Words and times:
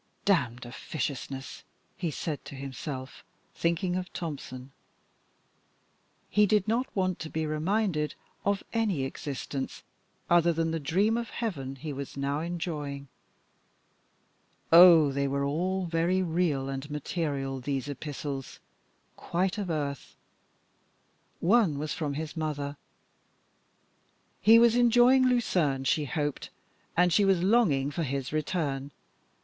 "Damned 0.25 0.65
officiousness!" 0.65 1.63
he 1.95 2.09
said 2.09 2.43
to 2.45 2.55
himself, 2.55 3.23
thinking 3.53 3.95
of 3.95 4.11
Tompson. 4.13 4.71
He 6.27 6.47
did 6.47 6.67
not 6.67 6.87
want 6.95 7.19
to 7.19 7.29
be 7.29 7.45
reminded 7.45 8.15
of 8.43 8.63
any 8.73 9.03
existence 9.03 9.83
other 10.27 10.53
than 10.53 10.71
the 10.71 10.79
dream 10.79 11.17
of 11.17 11.29
heaven 11.29 11.75
he 11.75 11.93
was 11.93 12.17
now 12.17 12.39
enjoying. 12.39 13.09
Oh! 14.71 15.11
they 15.11 15.27
were 15.27 15.43
all 15.43 15.85
very 15.85 16.23
real 16.23 16.67
and 16.67 16.89
material, 16.89 17.59
these 17.59 17.87
epistles 17.87 18.59
quite 19.15 19.59
of 19.59 19.69
earth! 19.69 20.15
One 21.39 21.77
was 21.77 21.93
from 21.93 22.15
his 22.15 22.35
mother. 22.35 22.75
He 24.41 24.57
was 24.57 24.75
enjoying 24.75 25.27
Lucerne, 25.27 25.83
she 25.83 26.05
hoped, 26.05 26.49
and 26.97 27.13
she 27.13 27.23
was 27.23 27.43
longing 27.43 27.91
for 27.91 28.01
his 28.01 28.33
return. 28.33 28.89